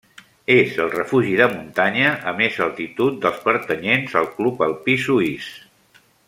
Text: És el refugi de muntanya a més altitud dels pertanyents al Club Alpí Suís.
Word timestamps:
És 0.53 0.77
el 0.85 0.87
refugi 0.93 1.35
de 1.41 1.47
muntanya 1.51 2.07
a 2.31 2.33
més 2.39 2.57
altitud 2.69 3.21
dels 3.27 3.45
pertanyents 3.45 4.17
al 4.23 4.31
Club 4.39 4.65
Alpí 4.71 4.97
Suís. 5.07 5.53